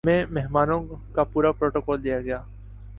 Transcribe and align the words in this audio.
ہمیں 0.05 0.25
مہمانوں 0.31 0.79
کا 1.13 1.23
پورا 1.23 1.51
پروٹوکول 1.51 2.03
دیا 2.03 2.19
گیا 2.21 2.41